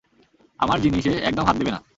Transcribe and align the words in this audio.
আমার 0.59 0.77
জিনিসে 0.81 1.11
একদম 1.29 1.45
হাত 1.45 1.55
দেবে 1.59 1.71
না। 1.71 1.79